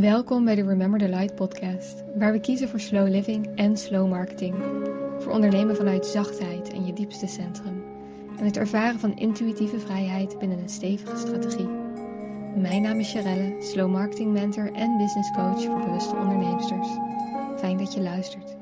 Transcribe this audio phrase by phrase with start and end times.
[0.00, 4.08] Welkom bij de Remember the Light podcast, waar we kiezen voor slow living en slow
[4.08, 4.54] marketing.
[5.18, 7.84] Voor ondernemen vanuit zachtheid en je diepste centrum.
[8.38, 11.68] En het ervaren van intuïtieve vrijheid binnen een stevige strategie.
[12.56, 16.88] Mijn naam is Sharelle, slow marketing mentor en business coach voor bewuste onderneemsters.
[17.58, 18.56] Fijn dat je luistert.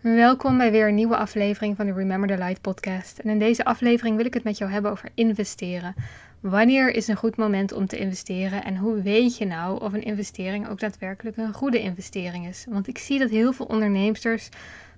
[0.00, 3.18] Welkom bij weer een nieuwe aflevering van de Remember the Light podcast.
[3.18, 5.94] En in deze aflevering wil ik het met jou hebben over investeren.
[6.42, 10.02] Wanneer is een goed moment om te investeren en hoe weet je nou of een
[10.02, 12.66] investering ook daadwerkelijk een goede investering is?
[12.68, 14.48] Want ik zie dat heel veel onderneemsters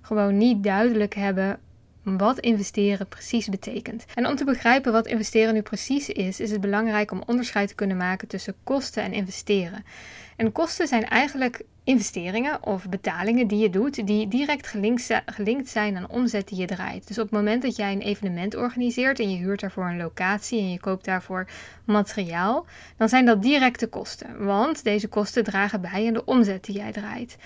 [0.01, 1.59] gewoon niet duidelijk hebben
[2.05, 4.05] wat investeren precies betekent.
[4.13, 7.75] En om te begrijpen wat investeren nu precies is, is het belangrijk om onderscheid te
[7.75, 9.85] kunnen maken tussen kosten en investeren.
[10.35, 14.67] En kosten zijn eigenlijk investeringen of betalingen die je doet, die direct
[15.25, 17.07] gelinkt zijn aan omzet die je draait.
[17.07, 20.59] Dus op het moment dat jij een evenement organiseert en je huurt daarvoor een locatie
[20.59, 21.47] en je koopt daarvoor
[21.85, 22.65] materiaal,
[22.97, 24.45] dan zijn dat directe kosten.
[24.45, 27.37] Want deze kosten dragen bij aan de omzet die jij draait.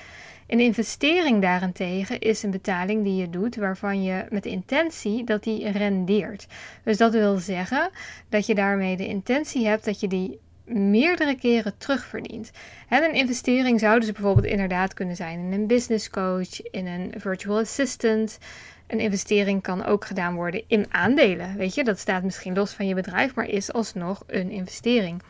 [0.49, 5.43] Een investering daarentegen is een betaling die je doet waarvan je met de intentie dat
[5.43, 6.47] die rendeert.
[6.83, 7.89] Dus dat wil zeggen
[8.29, 12.51] dat je daarmee de intentie hebt dat je die meerdere keren terugverdient.
[12.87, 17.13] En een investering zou dus bijvoorbeeld inderdaad kunnen zijn in een business coach, in een
[17.17, 18.37] virtual assistant.
[18.87, 21.57] Een investering kan ook gedaan worden in aandelen.
[21.57, 25.21] Weet je, dat staat misschien los van je bedrijf, maar is alsnog een investering.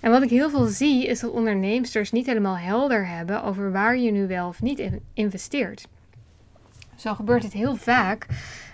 [0.00, 3.96] En wat ik heel veel zie, is dat onderneemsters niet helemaal helder hebben over waar
[3.96, 4.82] je nu wel of niet
[5.14, 5.86] investeert.
[6.94, 8.26] Zo gebeurt het heel vaak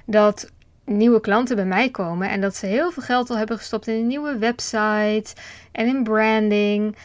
[0.05, 0.51] dat
[0.85, 3.95] nieuwe klanten bij mij komen en dat ze heel veel geld al hebben gestopt in
[3.95, 5.35] een nieuwe website
[5.73, 6.97] en in branding.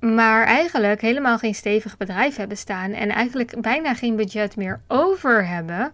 [0.00, 5.46] Maar eigenlijk helemaal geen stevig bedrijf hebben staan en eigenlijk bijna geen budget meer over
[5.46, 5.92] hebben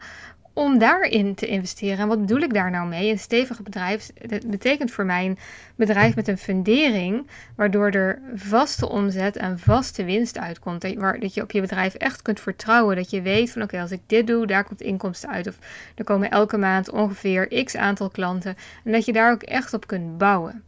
[0.61, 1.99] om daarin te investeren.
[1.99, 3.11] En wat bedoel ik daar nou mee?
[3.11, 5.39] Een stevig bedrijf dat betekent voor mij een
[5.77, 7.27] bedrijf met een fundering,
[7.57, 10.81] waardoor er vaste omzet en vaste winst uitkomt.
[10.81, 12.97] Dat, waar, dat je op je bedrijf echt kunt vertrouwen.
[12.97, 15.47] Dat je weet van oké, als ik dit doe, daar komt inkomsten uit.
[15.47, 15.59] Of
[15.95, 18.57] er komen elke maand ongeveer x aantal klanten.
[18.85, 20.63] En dat je daar ook echt op kunt bouwen.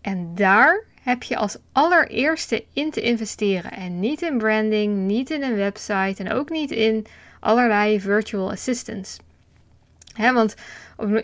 [0.00, 3.72] En daar heb je als allereerste in te investeren.
[3.72, 7.06] En niet in branding, niet in een website en ook niet in
[7.40, 9.18] allerlei virtual assistants.
[10.16, 10.54] Want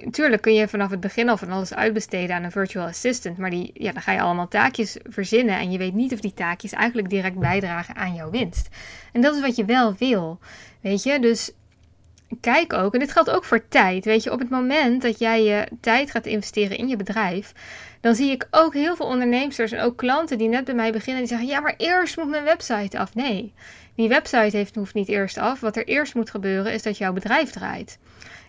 [0.05, 3.51] natuurlijk kun je vanaf het begin al van alles uitbesteden aan een virtual assistant, maar
[3.51, 6.73] die, ja, dan ga je allemaal taakjes verzinnen en je weet niet of die taakjes
[6.73, 8.69] eigenlijk direct bijdragen aan jouw winst.
[9.13, 10.39] En dat is wat je wel wil,
[10.81, 11.21] weet je.
[11.21, 11.53] Dus
[12.41, 15.43] kijk ook, en dit geldt ook voor tijd, weet je, op het moment dat jij
[15.43, 17.53] je tijd gaat investeren in je bedrijf,
[18.07, 21.23] dan zie ik ook heel veel ondernemers en ook klanten die net bij mij beginnen
[21.23, 23.15] die zeggen: Ja, maar eerst moet mijn website af.
[23.15, 23.53] Nee,
[23.95, 25.61] die website heeft, hoeft niet eerst af.
[25.61, 27.99] Wat er eerst moet gebeuren is dat jouw bedrijf draait.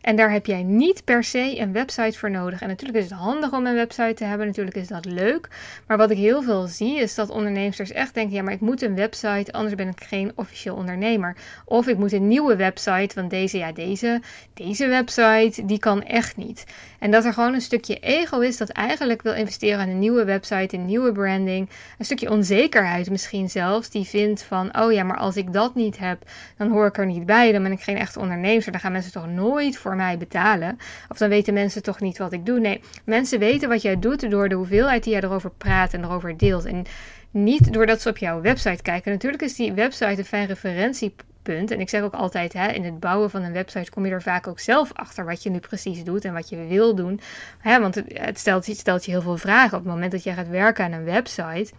[0.01, 2.61] En daar heb jij niet per se een website voor nodig.
[2.61, 4.47] En natuurlijk is het handig om een website te hebben.
[4.47, 5.49] Natuurlijk is dat leuk.
[5.87, 8.81] Maar wat ik heel veel zie is dat ondernemers echt denken: ja, maar ik moet
[8.81, 11.35] een website, anders ben ik geen officieel ondernemer.
[11.65, 14.21] Of ik moet een nieuwe website, want deze, ja, deze,
[14.53, 16.65] deze website, die kan echt niet.
[16.99, 20.23] En dat er gewoon een stukje ego is dat eigenlijk wil investeren aan een nieuwe
[20.23, 21.69] website, een nieuwe branding.
[21.97, 25.97] Een stukje onzekerheid misschien zelfs, die vindt van: oh ja, maar als ik dat niet
[25.97, 26.21] heb,
[26.57, 27.51] dan hoor ik er niet bij.
[27.51, 28.71] Dan ben ik geen echte ondernemer.
[28.71, 30.77] Dan gaan mensen toch nooit voor mij betalen.
[31.09, 32.59] Of dan weten mensen toch niet wat ik doe.
[32.59, 36.37] Nee, mensen weten wat jij doet door de hoeveelheid die jij erover praat en erover
[36.37, 36.65] deelt.
[36.65, 36.85] En
[37.31, 39.11] niet doordat ze op jouw website kijken.
[39.11, 41.71] Natuurlijk is die website een fijn referentiepunt.
[41.71, 44.21] En ik zeg ook altijd, hè, in het bouwen van een website kom je er
[44.21, 47.19] vaak ook zelf achter wat je nu precies doet en wat je wil doen.
[47.63, 49.77] Want het, stelt, het stelt je heel veel vragen.
[49.77, 51.71] Op het moment dat jij gaat werken aan een website,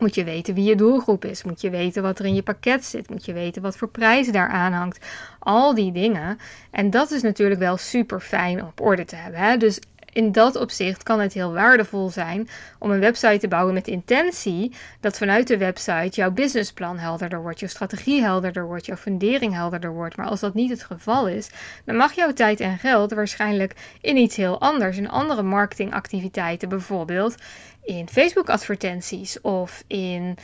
[0.00, 1.42] moet je weten wie je doelgroep is.
[1.42, 3.10] Moet je weten wat er in je pakket zit.
[3.10, 5.06] Moet je weten wat voor prijs daar aan hangt.
[5.38, 6.38] Al die dingen.
[6.70, 9.40] En dat is natuurlijk wel super fijn op orde te hebben.
[9.40, 9.56] Hè?
[9.56, 9.80] Dus
[10.12, 14.74] in dat opzicht kan het heel waardevol zijn om een website te bouwen met intentie
[15.00, 19.92] dat vanuit de website jouw businessplan helderder wordt, je strategie helderder wordt, jouw fundering helderder
[19.92, 20.16] wordt.
[20.16, 21.50] Maar als dat niet het geval is,
[21.84, 27.34] dan mag jouw tijd en geld waarschijnlijk in iets heel anders, in andere marketingactiviteiten bijvoorbeeld,
[27.82, 30.36] in Facebook-advertenties of in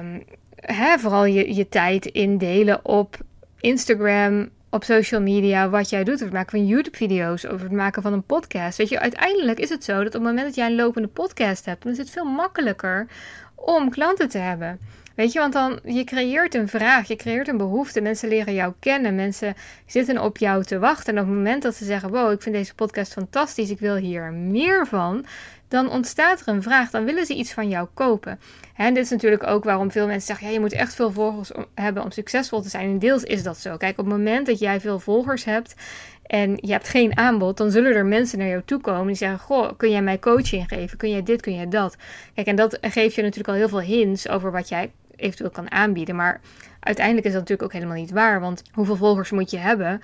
[0.00, 0.24] um,
[0.56, 3.16] hè, vooral je, je tijd indelen op
[3.60, 6.14] Instagram, op social media, wat jij doet.
[6.14, 8.78] Over het maken van YouTube-video's, over het maken van een podcast.
[8.78, 11.64] Weet je, uiteindelijk is het zo dat op het moment dat jij een lopende podcast
[11.64, 13.06] hebt, dan is het veel makkelijker
[13.54, 14.78] om klanten te hebben.
[15.14, 18.00] Weet je, want dan je creëert een vraag, je creëert een behoefte.
[18.00, 19.54] Mensen leren jou kennen, mensen
[19.86, 21.14] zitten op jou te wachten.
[21.14, 23.96] En op het moment dat ze zeggen: Wow, ik vind deze podcast fantastisch, ik wil
[23.96, 25.24] hier meer van
[25.74, 26.90] dan ontstaat er een vraag.
[26.90, 28.40] Dan willen ze iets van jou kopen.
[28.76, 31.50] En dit is natuurlijk ook waarom veel mensen zeggen: ja, je moet echt veel volgers
[31.74, 32.90] hebben om succesvol te zijn.
[32.90, 33.76] En deels is dat zo.
[33.76, 35.74] Kijk, op het moment dat jij veel volgers hebt
[36.26, 39.38] en je hebt geen aanbod, dan zullen er mensen naar jou toe komen die zeggen:
[39.38, 40.98] Goh, kun jij mij coaching geven?
[40.98, 41.96] Kun jij dit, kun jij dat?
[42.34, 45.70] Kijk, en dat geeft je natuurlijk al heel veel hints over wat jij eventueel kan
[45.70, 46.16] aanbieden.
[46.16, 46.40] Maar
[46.80, 48.40] uiteindelijk is dat natuurlijk ook helemaal niet waar.
[48.40, 50.00] Want hoeveel volgers moet je hebben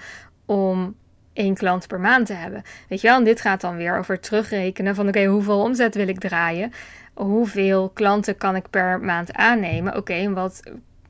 [0.46, 0.94] om
[1.32, 2.62] één klant per maand te hebben?
[2.88, 6.08] Weet je wel, en dit gaat dan weer over terugrekenen van oké, hoeveel omzet wil
[6.08, 6.72] ik draaien?
[7.14, 9.96] Hoeveel klanten kan ik per maand aannemen?
[9.96, 10.62] Oké, en wat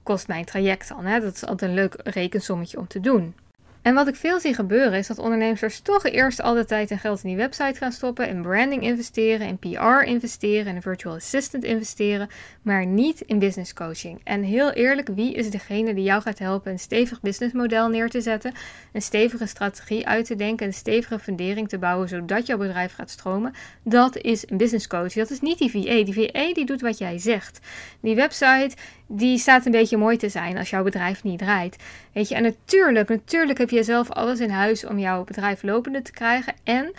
[0.03, 1.05] kost mijn traject dan?
[1.05, 1.21] Hè?
[1.21, 3.35] Dat is altijd een leuk rekensommetje om te doen.
[3.82, 6.99] En wat ik veel zie gebeuren is dat ondernemers toch eerst al de tijd en
[6.99, 11.15] geld in die website gaan stoppen, in branding investeren, in PR investeren, in een virtual
[11.15, 12.29] assistant investeren,
[12.62, 14.21] maar niet in business coaching.
[14.25, 18.21] En heel eerlijk, wie is degene die jou gaat helpen een stevig businessmodel neer te
[18.21, 18.53] zetten,
[18.93, 23.11] een stevige strategie uit te denken, een stevige fundering te bouwen zodat jouw bedrijf gaat
[23.11, 23.55] stromen?
[23.83, 25.12] Dat is een business coach.
[25.12, 26.05] Dat is niet die VA.
[26.05, 27.59] Die VA die doet wat jij zegt.
[28.00, 28.76] Die website
[29.12, 31.77] die staat een beetje mooi te zijn als jouw bedrijf niet draait.
[32.12, 36.03] Weet je, en natuurlijk, natuurlijk heb je zelf alles in huis om jouw bedrijf lopende
[36.03, 36.55] te krijgen.
[36.65, 36.93] En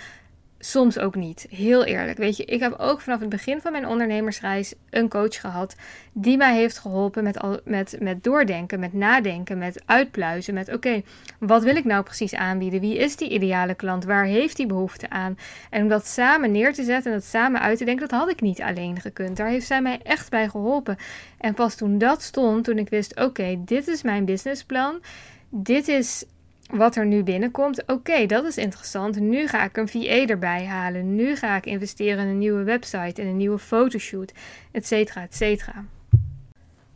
[0.63, 1.46] soms ook niet.
[1.50, 2.18] Heel eerlijk.
[2.18, 5.75] Weet je, ik heb ook vanaf het begin van mijn ondernemersreis een coach gehad
[6.13, 10.54] die mij heeft geholpen met, al, met, met doordenken, met nadenken, met uitpluizen.
[10.54, 11.02] Met oké,
[11.40, 12.80] wat wil ik nou precies aanbieden?
[12.80, 14.06] Wie is die ideale klant?
[14.06, 15.38] Waar heeft die behoefte aan?
[15.69, 18.30] En om dat samen neer te zetten en dat samen uit te denken, dat had
[18.30, 19.38] ik niet alleen gekund.
[19.38, 20.98] Daar heeft zij mij echt bij geholpen.
[21.38, 25.02] En pas toen dat stond, toen ik wist, oké, dit is mijn businessplan.
[25.50, 26.25] Dit is
[26.72, 27.84] wat er nu binnenkomt.
[27.88, 29.20] Oké, dat is interessant.
[29.20, 31.16] Nu ga ik een VA erbij halen.
[31.16, 34.34] Nu ga ik investeren in een nieuwe website, in een nieuwe fotoshoot,
[34.72, 35.86] et cetera, et cetera.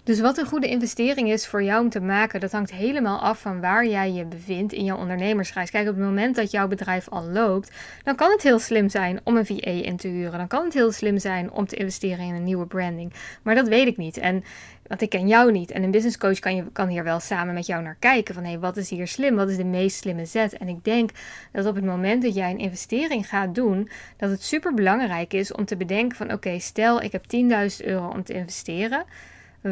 [0.05, 3.39] Dus wat een goede investering is voor jou om te maken, dat hangt helemaal af
[3.39, 5.69] van waar jij je bevindt in jouw ondernemersreis.
[5.71, 7.71] Kijk, op het moment dat jouw bedrijf al loopt,
[8.03, 10.37] dan kan het heel slim zijn om een VA in te huren.
[10.37, 13.13] Dan kan het heel slim zijn om te investeren in een nieuwe branding.
[13.43, 14.17] Maar dat weet ik niet.
[14.17, 14.43] En
[14.87, 15.71] want ik ken jou niet.
[15.71, 18.33] En een business coach kan, je, kan hier wel samen met jou naar kijken.
[18.33, 19.35] Van hé, wat is hier slim?
[19.35, 20.57] Wat is de meest slimme zet?
[20.57, 21.09] En ik denk
[21.51, 25.51] dat op het moment dat jij een investering gaat doen, dat het super belangrijk is
[25.51, 29.03] om te bedenken van oké, stel ik heb 10.000 euro om te investeren.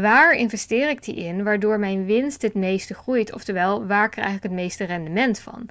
[0.02, 3.34] Waar investeer ik die in, waardoor mijn winst het meeste groeit?
[3.34, 5.70] Oftewel, waar krijg ik het meeste rendement van?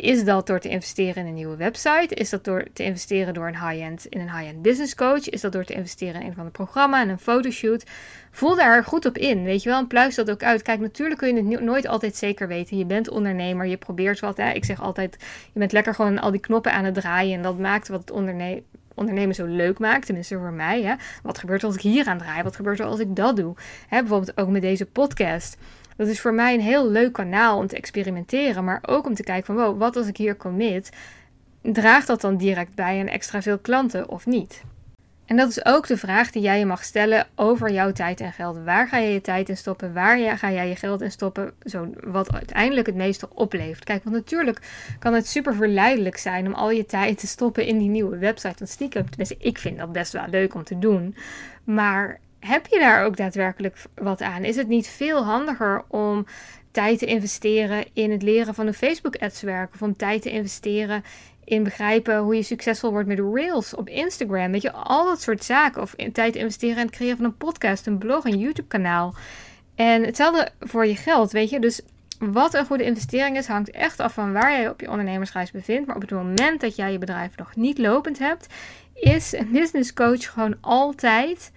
[0.00, 2.14] is dat door te investeren in een nieuwe website?
[2.14, 5.28] Is dat door te investeren door een high-end in een high-end business coach?
[5.28, 7.84] Is dat door te investeren in een van de programma en een fotoshoot?
[8.30, 10.62] Voel daar goed op in, weet je wel, en pluis dat ook uit.
[10.62, 12.78] Kijk, natuurlijk kun je het nooit altijd zeker weten.
[12.78, 14.38] Je bent ondernemer, je probeert wat.
[14.38, 15.16] Ik zeg altijd,
[15.52, 18.10] je bent lekker gewoon al die knoppen aan het draaien en dat maakt wat het
[18.10, 18.64] ondernemen
[18.98, 20.06] ondernemen zo leuk maakt.
[20.06, 20.82] Tenminste voor mij.
[20.82, 20.94] Hè?
[21.22, 22.42] Wat gebeurt er als ik hier aan draai?
[22.42, 23.54] Wat gebeurt er als ik dat doe?
[23.88, 25.56] Hè, bijvoorbeeld ook met deze podcast.
[25.96, 28.64] Dat is voor mij een heel leuk kanaal om te experimenteren.
[28.64, 30.90] Maar ook om te kijken van wow, wat als ik hier commit?
[31.62, 34.62] Draagt dat dan direct bij aan extra veel klanten of niet?
[35.28, 38.32] En dat is ook de vraag die jij je mag stellen over jouw tijd en
[38.32, 38.58] geld.
[38.64, 39.92] Waar ga je je tijd in stoppen?
[39.92, 41.52] Waar ga jij je geld in stoppen?
[41.64, 43.84] Zo, wat uiteindelijk het meeste oplevert.
[43.84, 44.60] Kijk, want natuurlijk
[44.98, 48.54] kan het super verleidelijk zijn om al je tijd te stoppen in die nieuwe website.
[48.58, 51.16] Want stiekem, tenminste, ik vind dat best wel leuk om te doen.
[51.64, 54.44] Maar heb je daar ook daadwerkelijk wat aan?
[54.44, 56.26] Is het niet veel handiger om
[56.70, 59.74] tijd te investeren in het leren van een Facebook ads werk?
[59.74, 61.02] Of om tijd te investeren
[61.48, 64.52] in begrijpen hoe je succesvol wordt met Rails op Instagram.
[64.52, 65.82] Weet je, al dat soort zaken.
[65.82, 69.14] Of in tijd investeren in het creëren van een podcast, een blog, een YouTube-kanaal.
[69.74, 71.60] En hetzelfde voor je geld, weet je.
[71.60, 71.80] Dus
[72.18, 75.86] wat een goede investering is, hangt echt af van waar jij op je ondernemersreis bevindt.
[75.86, 78.46] Maar op het moment dat jij je bedrijf nog niet lopend hebt,
[78.94, 81.52] is een business coach gewoon altijd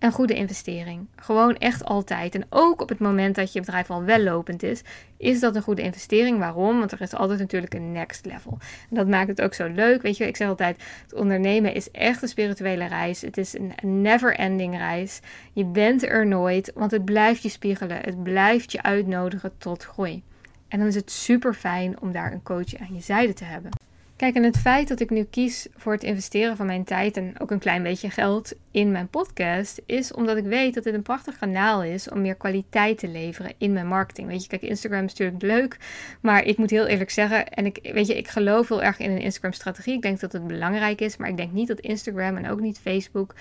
[0.00, 1.06] een goede investering.
[1.16, 2.34] Gewoon echt altijd.
[2.34, 4.82] En ook op het moment dat je bedrijf al wel lopend is,
[5.16, 6.38] is dat een goede investering.
[6.38, 6.78] Waarom?
[6.78, 8.58] Want er is altijd natuurlijk een next level.
[8.90, 10.02] En dat maakt het ook zo leuk.
[10.02, 13.20] Weet je, ik zeg altijd: het ondernemen is echt een spirituele reis.
[13.20, 15.20] Het is een never ending reis.
[15.52, 17.98] Je bent er nooit, want het blijft je spiegelen.
[18.00, 20.22] Het blijft je uitnodigen tot groei.
[20.68, 23.70] En dan is het super fijn om daar een coach aan je zijde te hebben.
[24.20, 27.34] Kijk, en het feit dat ik nu kies voor het investeren van mijn tijd en
[27.38, 31.02] ook een klein beetje geld in mijn podcast, is omdat ik weet dat dit een
[31.02, 34.28] prachtig kanaal is om meer kwaliteit te leveren in mijn marketing.
[34.28, 35.76] Weet je, kijk, Instagram is natuurlijk leuk,
[36.20, 39.10] maar ik moet heel eerlijk zeggen, en ik, weet je, ik geloof heel erg in
[39.10, 39.94] een Instagram-strategie.
[39.94, 42.78] Ik denk dat het belangrijk is, maar ik denk niet dat Instagram en ook niet
[42.78, 43.34] Facebook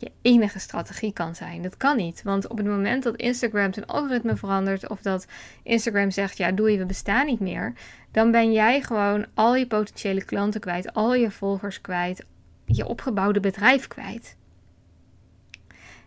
[0.00, 1.62] je enige strategie kan zijn.
[1.62, 2.22] Dat kan niet.
[2.22, 5.26] Want op het moment dat Instagram zijn algoritme verandert of dat
[5.62, 7.72] Instagram zegt: ja, doe je, we bestaan niet meer,
[8.10, 12.24] dan ben jij gewoon al je potentiële klanten kwijt, al je volgers kwijt,
[12.64, 14.36] je opgebouwde bedrijf kwijt.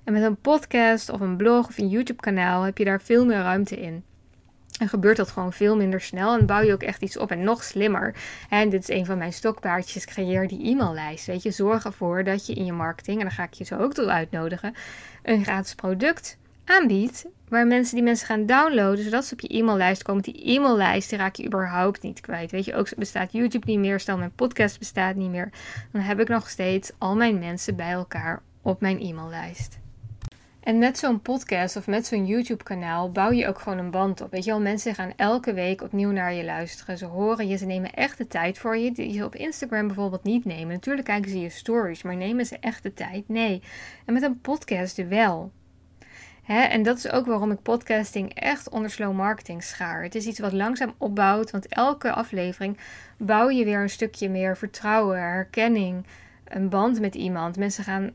[0.03, 3.41] En met een podcast of een blog of een YouTube-kanaal heb je daar veel meer
[3.41, 4.03] ruimte in.
[4.79, 7.43] En gebeurt dat gewoon veel minder snel en bouw je ook echt iets op en
[7.43, 8.15] nog slimmer.
[8.49, 11.25] En dit is een van mijn stokpaardjes, creëer die e-maillijst.
[11.25, 13.77] Weet je, zorg ervoor dat je in je marketing, en daar ga ik je zo
[13.77, 14.73] ook toe uitnodigen,
[15.23, 20.03] een gratis product aanbiedt waar mensen die mensen gaan downloaden, zodat ze op je e-maillijst
[20.03, 20.23] komen.
[20.23, 22.51] Die e-maillijst die raak je überhaupt niet kwijt.
[22.51, 25.49] Weet je, ook bestaat YouTube niet meer, stel mijn podcast bestaat niet meer,
[25.91, 29.82] dan heb ik nog steeds al mijn mensen bij elkaar op mijn e-maillijst.
[30.63, 34.31] En met zo'n podcast of met zo'n YouTube-kanaal bouw je ook gewoon een band op.
[34.31, 36.97] Weet je wel, mensen gaan elke week opnieuw naar je luisteren.
[36.97, 40.23] Ze horen je, ze nemen echt de tijd voor je, die ze op Instagram bijvoorbeeld
[40.23, 40.73] niet nemen.
[40.73, 43.29] Natuurlijk kijken ze je stories, maar nemen ze echt de tijd?
[43.29, 43.61] Nee.
[44.05, 45.51] En met een podcast wel.
[46.45, 50.03] En dat is ook waarom ik podcasting echt onder slow marketing schaar.
[50.03, 52.77] Het is iets wat langzaam opbouwt, want elke aflevering
[53.17, 56.05] bouw je weer een stukje meer vertrouwen, herkenning,
[56.55, 57.57] een band met iemand.
[57.57, 58.11] Mensen, gaan,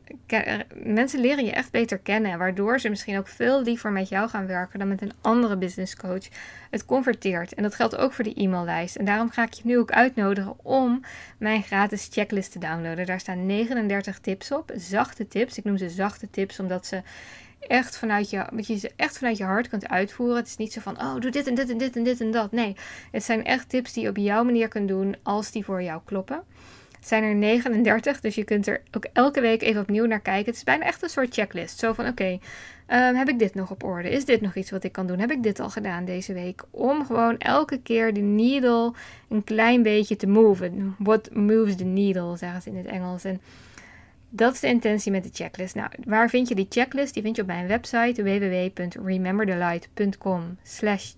[0.83, 4.47] mensen leren je echt beter kennen, waardoor ze misschien ook veel liever met jou gaan
[4.47, 6.27] werken dan met een andere business coach.
[6.69, 8.95] Het converteert en dat geldt ook voor de e-maillijst.
[8.95, 11.01] En daarom ga ik je nu ook uitnodigen om
[11.37, 13.05] mijn gratis checklist te downloaden.
[13.05, 15.57] Daar staan 39 tips op, zachte tips.
[15.57, 17.01] Ik noem ze zachte tips omdat ze
[17.59, 20.37] echt vanuit je, je ze echt vanuit je hart kunt uitvoeren.
[20.37, 22.31] Het is niet zo van, oh, doe dit en dit en dit en dit en
[22.31, 22.51] dat.
[22.51, 22.75] Nee,
[23.11, 26.01] het zijn echt tips die je op jouw manier kunt doen als die voor jou
[26.05, 26.43] kloppen.
[26.99, 30.45] Het zijn er 39, dus je kunt er ook elke week even opnieuw naar kijken.
[30.45, 31.79] Het is bijna echt een soort checklist.
[31.79, 32.39] Zo van, oké,
[32.85, 34.09] ehm, heb ik dit nog op orde?
[34.09, 35.19] Is dit nog iets wat ik kan doen?
[35.19, 36.63] Heb ik dit al gedaan deze week?
[36.71, 38.93] Om gewoon elke keer de needle
[39.29, 40.95] een klein beetje te moven.
[40.97, 43.23] What moves the needle, zeggen ze in het Engels.
[43.23, 43.41] En
[44.29, 45.75] dat is de intentie met de checklist.
[45.75, 47.13] Nou, waar vind je die checklist?
[47.13, 50.57] Die vind je op mijn website www.rememberthelight.com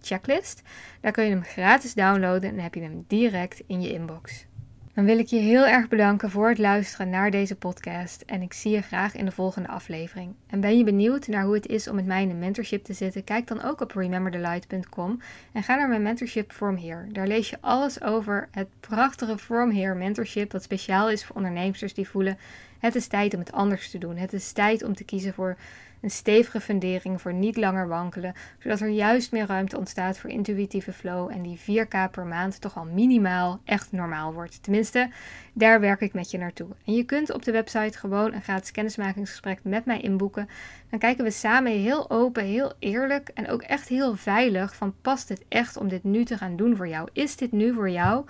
[0.02, 0.62] checklist.
[1.02, 4.46] Daar kun je hem gratis downloaden en heb je hem direct in je inbox.
[4.94, 8.54] Dan wil ik je heel erg bedanken voor het luisteren naar deze podcast en ik
[8.54, 10.34] zie je graag in de volgende aflevering.
[10.48, 12.94] En ben je benieuwd naar hoe het is om met mij in een mentorship te
[12.94, 13.24] zitten?
[13.24, 15.22] Kijk dan ook op rememberthelight.com
[15.52, 17.08] en ga naar mijn mentorship From Here.
[17.12, 21.94] Daar lees je alles over het prachtige From Here mentorship dat speciaal is voor ondernemers
[21.94, 22.38] die voelen
[22.82, 24.18] het is tijd om het anders te doen.
[24.18, 25.58] Het is tijd om te kiezen voor
[26.02, 30.94] een stevige fundering, voor niet langer wankelen, zodat er juist meer ruimte ontstaat voor intuïtieve
[30.94, 34.64] flow en die 4K per maand toch al minimaal echt normaal wordt.
[34.64, 35.10] Tenminste,
[35.54, 36.68] daar werk ik met je naartoe.
[36.86, 40.50] En je kunt op de website gewoon een gratis kennismakingsgesprek met mij inboeken.
[40.90, 45.30] Dan kijken we samen heel open, heel eerlijk en ook echt heel veilig van past
[45.30, 47.10] het echt om dit nu te gaan doen voor jou?
[47.14, 48.26] Is dit nu voor jou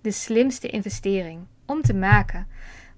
[0.00, 2.46] de slimste investering om te maken?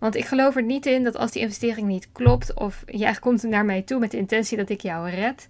[0.06, 3.42] Want ik geloof er niet in dat als die investering niet klopt, of jij komt
[3.42, 5.48] naar mij toe met de intentie dat ik jou red.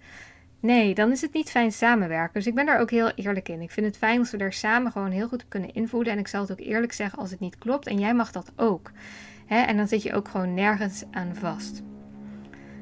[0.61, 2.33] Nee, dan is het niet fijn samenwerken.
[2.33, 3.61] Dus ik ben daar ook heel eerlijk in.
[3.61, 6.13] Ik vind het fijn als we daar samen gewoon heel goed op kunnen invoeden.
[6.13, 7.87] En ik zal het ook eerlijk zeggen als het niet klopt.
[7.87, 8.91] En jij mag dat ook.
[9.47, 11.83] En dan zit je ook gewoon nergens aan vast.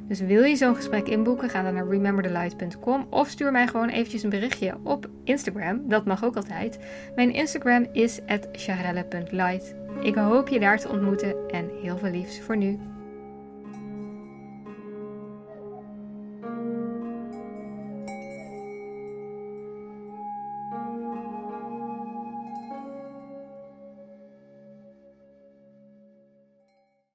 [0.09, 4.23] Dus wil je zo'n gesprek inboeken, ga dan naar rememberthelight.com of stuur mij gewoon eventjes
[4.23, 5.89] een berichtje op Instagram.
[5.89, 6.79] Dat mag ook altijd.
[7.15, 8.21] Mijn Instagram is
[8.53, 9.75] @charelle.light.
[10.03, 12.79] Ik hoop je daar te ontmoeten en heel veel liefs voor nu.